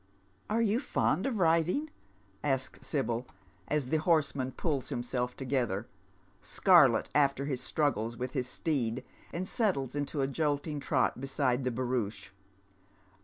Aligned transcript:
"Are 0.49 0.63
you 0.63 0.79
fond 0.79 1.27
of 1.27 1.37
riding?" 1.37 1.91
asks 2.53 2.79
Sbyl, 2.79 3.27
as 3.67 3.89
the 3.89 3.97
horseman 3.97 4.51
pulls 4.51 4.89
himself 4.89 5.37
together, 5.37 5.85
scarlet 6.41 7.11
after 7.13 7.45
his 7.45 7.61
struggles 7.61 8.17
with 8.17 8.31
his 8.31 8.49
steed, 8.49 9.05
and 9.31 9.45
bettles 9.59 9.95
into 9.95 10.21
a 10.21 10.27
jolting 10.27 10.79
trot 10.79 11.21
beside 11.21 11.65
the 11.65 11.71
barouche. 11.71 12.31